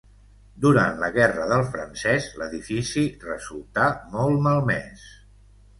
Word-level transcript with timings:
Durant 0.63 0.95
la 1.03 1.09
Guerra 1.17 1.45
del 1.51 1.65
Francès 1.75 2.27
l'edifici 2.41 3.07
resultà 3.29 3.87
molt 4.17 4.45
malmès. 4.49 5.11